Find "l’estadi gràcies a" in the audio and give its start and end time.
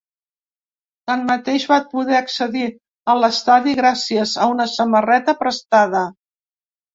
3.19-4.49